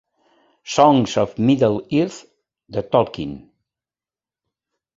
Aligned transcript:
Songs 0.63 1.15
of 1.15 1.37
Middle-earth 1.37 2.25
de 2.71 2.81
Tolkien 2.81 3.51